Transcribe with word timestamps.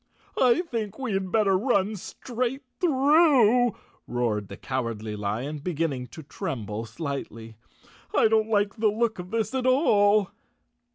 I 0.41 0.61
think 0.63 0.97
we 0.97 1.13
had 1.13 1.31
better 1.31 1.55
run 1.55 1.95
straight 1.95 2.63
through," 2.79 3.75
roared 4.07 4.59
Cowardly 4.63 5.15
Lion, 5.15 5.59
beginning 5.59 6.07
to 6.07 6.23
tremble 6.23 6.85
slightly. 6.87 7.55
"I 8.15 8.27
t't 8.27 8.47
like 8.49 8.77
the 8.77 8.87
look 8.87 9.19
of 9.19 9.29
this 9.29 9.53
at 9.53 9.67
all." 9.67 10.31